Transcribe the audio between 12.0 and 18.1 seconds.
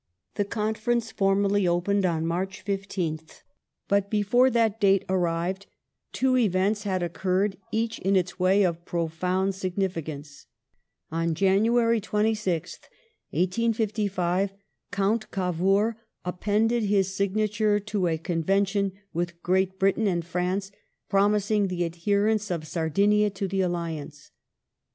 26th, 1855, Count Cavour appended his signature Adhesion to